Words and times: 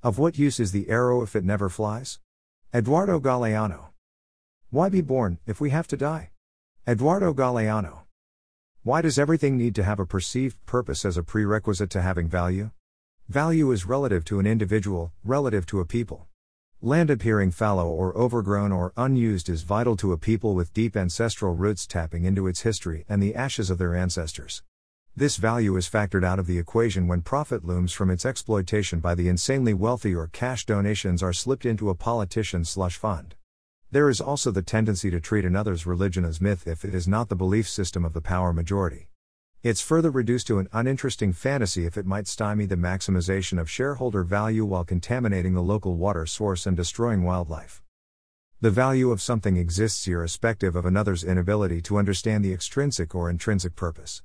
Of 0.00 0.16
what 0.16 0.38
use 0.38 0.60
is 0.60 0.70
the 0.70 0.88
arrow 0.88 1.22
if 1.22 1.34
it 1.34 1.44
never 1.44 1.68
flies? 1.68 2.20
Eduardo 2.72 3.18
Galeano. 3.18 3.88
Why 4.70 4.88
be 4.88 5.00
born 5.00 5.38
if 5.44 5.60
we 5.60 5.70
have 5.70 5.88
to 5.88 5.96
die? 5.96 6.30
Eduardo 6.86 7.34
Galeano. 7.34 8.02
Why 8.84 9.02
does 9.02 9.18
everything 9.18 9.56
need 9.56 9.74
to 9.74 9.82
have 9.82 9.98
a 9.98 10.06
perceived 10.06 10.64
purpose 10.66 11.04
as 11.04 11.16
a 11.16 11.24
prerequisite 11.24 11.90
to 11.90 12.00
having 12.00 12.28
value? 12.28 12.70
Value 13.28 13.72
is 13.72 13.86
relative 13.86 14.24
to 14.26 14.38
an 14.38 14.46
individual, 14.46 15.12
relative 15.24 15.66
to 15.66 15.80
a 15.80 15.84
people. 15.84 16.28
Land 16.80 17.10
appearing 17.10 17.50
fallow 17.50 17.88
or 17.88 18.16
overgrown 18.16 18.70
or 18.70 18.92
unused 18.96 19.48
is 19.48 19.62
vital 19.62 19.96
to 19.96 20.12
a 20.12 20.16
people 20.16 20.54
with 20.54 20.72
deep 20.72 20.96
ancestral 20.96 21.56
roots 21.56 21.88
tapping 21.88 22.24
into 22.24 22.46
its 22.46 22.60
history 22.60 23.04
and 23.08 23.20
the 23.20 23.34
ashes 23.34 23.68
of 23.68 23.78
their 23.78 23.96
ancestors. 23.96 24.62
This 25.18 25.36
value 25.36 25.76
is 25.76 25.90
factored 25.90 26.24
out 26.24 26.38
of 26.38 26.46
the 26.46 26.60
equation 26.60 27.08
when 27.08 27.22
profit 27.22 27.64
looms 27.64 27.92
from 27.92 28.08
its 28.08 28.24
exploitation 28.24 29.00
by 29.00 29.16
the 29.16 29.28
insanely 29.28 29.74
wealthy 29.74 30.14
or 30.14 30.28
cash 30.28 30.64
donations 30.64 31.24
are 31.24 31.32
slipped 31.32 31.66
into 31.66 31.90
a 31.90 31.96
politician's 31.96 32.70
slush 32.70 32.96
fund. 32.96 33.34
There 33.90 34.08
is 34.08 34.20
also 34.20 34.52
the 34.52 34.62
tendency 34.62 35.10
to 35.10 35.18
treat 35.18 35.44
another's 35.44 35.86
religion 35.86 36.24
as 36.24 36.40
myth 36.40 36.68
if 36.68 36.84
it 36.84 36.94
is 36.94 37.08
not 37.08 37.30
the 37.30 37.34
belief 37.34 37.68
system 37.68 38.04
of 38.04 38.12
the 38.12 38.20
power 38.20 38.52
majority. 38.52 39.08
It's 39.60 39.80
further 39.80 40.12
reduced 40.12 40.46
to 40.46 40.60
an 40.60 40.68
uninteresting 40.72 41.32
fantasy 41.32 41.84
if 41.84 41.98
it 41.98 42.06
might 42.06 42.28
stymie 42.28 42.66
the 42.66 42.76
maximization 42.76 43.60
of 43.60 43.68
shareholder 43.68 44.22
value 44.22 44.64
while 44.64 44.84
contaminating 44.84 45.54
the 45.54 45.64
local 45.64 45.96
water 45.96 46.26
source 46.26 46.64
and 46.64 46.76
destroying 46.76 47.24
wildlife. 47.24 47.82
The 48.60 48.70
value 48.70 49.10
of 49.10 49.20
something 49.20 49.56
exists 49.56 50.06
irrespective 50.06 50.76
of 50.76 50.86
another's 50.86 51.24
inability 51.24 51.82
to 51.82 51.98
understand 51.98 52.44
the 52.44 52.52
extrinsic 52.52 53.16
or 53.16 53.28
intrinsic 53.28 53.74
purpose. 53.74 54.22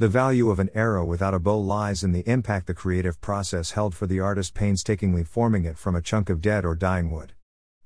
The 0.00 0.08
value 0.08 0.48
of 0.48 0.58
an 0.58 0.70
arrow 0.72 1.04
without 1.04 1.34
a 1.34 1.38
bow 1.38 1.58
lies 1.58 2.02
in 2.02 2.12
the 2.12 2.26
impact 2.26 2.66
the 2.66 2.72
creative 2.72 3.20
process 3.20 3.72
held 3.72 3.94
for 3.94 4.06
the 4.06 4.18
artist 4.18 4.54
painstakingly 4.54 5.24
forming 5.24 5.66
it 5.66 5.76
from 5.76 5.94
a 5.94 6.00
chunk 6.00 6.30
of 6.30 6.40
dead 6.40 6.64
or 6.64 6.74
dying 6.74 7.10
wood. 7.10 7.34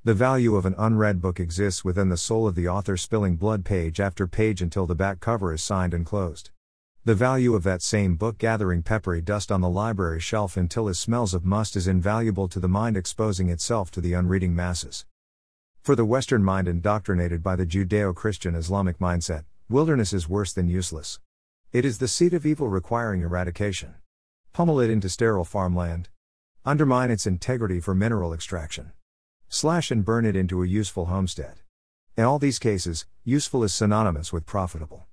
The 0.04 0.14
value 0.14 0.54
of 0.54 0.64
an 0.64 0.76
unread 0.78 1.20
book 1.20 1.40
exists 1.40 1.84
within 1.84 2.10
the 2.10 2.16
soul 2.16 2.46
of 2.46 2.54
the 2.54 2.68
author 2.68 2.96
spilling 2.96 3.34
blood 3.34 3.64
page 3.64 3.98
after 3.98 4.28
page 4.28 4.62
until 4.62 4.86
the 4.86 4.94
back 4.94 5.18
cover 5.18 5.52
is 5.52 5.60
signed 5.60 5.92
and 5.92 6.06
closed. 6.06 6.50
The 7.04 7.16
value 7.16 7.56
of 7.56 7.64
that 7.64 7.82
same 7.82 8.14
book 8.14 8.38
gathering 8.38 8.84
peppery 8.84 9.20
dust 9.20 9.50
on 9.50 9.60
the 9.60 9.68
library 9.68 10.20
shelf 10.20 10.56
until 10.56 10.88
it 10.88 10.94
smells 10.94 11.34
of 11.34 11.44
must 11.44 11.74
is 11.74 11.88
invaluable 11.88 12.46
to 12.46 12.60
the 12.60 12.68
mind 12.68 12.96
exposing 12.96 13.48
itself 13.48 13.90
to 13.90 14.00
the 14.00 14.12
unreading 14.12 14.54
masses. 14.54 15.04
For 15.82 15.96
the 15.96 16.04
Western 16.04 16.44
mind 16.44 16.68
indoctrinated 16.68 17.42
by 17.42 17.56
the 17.56 17.66
Judeo 17.66 18.14
Christian 18.14 18.54
Islamic 18.54 19.00
mindset, 19.00 19.46
wilderness 19.68 20.12
is 20.12 20.28
worse 20.28 20.52
than 20.52 20.68
useless. 20.68 21.18
It 21.74 21.84
is 21.84 21.98
the 21.98 22.06
seat 22.06 22.32
of 22.34 22.46
evil 22.46 22.68
requiring 22.68 23.22
eradication. 23.22 23.96
Pummel 24.52 24.78
it 24.78 24.90
into 24.90 25.08
sterile 25.08 25.44
farmland. 25.44 26.08
Undermine 26.64 27.10
its 27.10 27.26
integrity 27.26 27.80
for 27.80 27.96
mineral 27.96 28.32
extraction. 28.32 28.92
Slash 29.48 29.90
and 29.90 30.04
burn 30.04 30.24
it 30.24 30.36
into 30.36 30.62
a 30.62 30.68
useful 30.68 31.06
homestead. 31.06 31.62
In 32.16 32.22
all 32.22 32.38
these 32.38 32.60
cases, 32.60 33.06
useful 33.24 33.64
is 33.64 33.74
synonymous 33.74 34.32
with 34.32 34.46
profitable. 34.46 35.06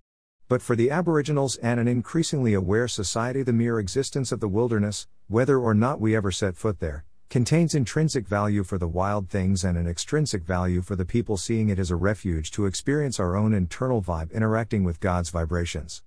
But 0.47 0.61
for 0.61 0.75
the 0.75 0.91
Aboriginals 0.91 1.55
and 1.55 1.79
an 1.79 1.87
increasingly 1.87 2.53
aware 2.53 2.87
society, 2.87 3.41
the 3.41 3.51
mere 3.51 3.79
existence 3.79 4.31
of 4.31 4.39
the 4.39 4.47
wilderness, 4.47 5.07
whether 5.27 5.57
or 5.57 5.73
not 5.73 5.99
we 5.99 6.15
ever 6.15 6.31
set 6.31 6.55
foot 6.55 6.79
there, 6.79 7.05
contains 7.31 7.73
intrinsic 7.73 8.27
value 8.27 8.63
for 8.63 8.77
the 8.77 8.87
wild 8.87 9.31
things 9.31 9.63
and 9.63 9.79
an 9.79 9.87
extrinsic 9.87 10.43
value 10.43 10.83
for 10.83 10.95
the 10.95 11.05
people 11.05 11.37
seeing 11.37 11.69
it 11.69 11.79
as 11.79 11.89
a 11.89 11.95
refuge 11.95 12.51
to 12.51 12.67
experience 12.67 13.19
our 13.19 13.35
own 13.35 13.51
internal 13.51 13.99
vibe 13.99 14.31
interacting 14.31 14.83
with 14.83 14.99
God's 14.99 15.31
vibrations. 15.31 16.03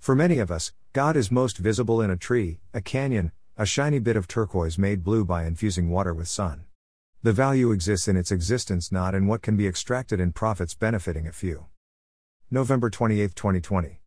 For 0.00 0.14
many 0.14 0.38
of 0.38 0.50
us, 0.50 0.72
God 0.94 1.14
is 1.14 1.30
most 1.30 1.58
visible 1.58 2.00
in 2.00 2.10
a 2.10 2.16
tree, 2.16 2.60
a 2.72 2.80
canyon, 2.80 3.32
a 3.58 3.66
shiny 3.66 3.98
bit 3.98 4.16
of 4.16 4.26
turquoise 4.26 4.78
made 4.78 5.04
blue 5.04 5.26
by 5.26 5.44
infusing 5.44 5.90
water 5.90 6.14
with 6.14 6.26
sun. 6.26 6.64
The 7.22 7.34
value 7.34 7.70
exists 7.70 8.08
in 8.08 8.16
its 8.16 8.32
existence, 8.32 8.90
not 8.90 9.14
in 9.14 9.26
what 9.26 9.42
can 9.42 9.58
be 9.58 9.68
extracted 9.68 10.18
in 10.18 10.32
profits 10.32 10.72
benefiting 10.72 11.26
a 11.26 11.32
few. 11.32 11.66
November 12.50 12.88
28, 12.88 13.36
2020. 13.36 13.98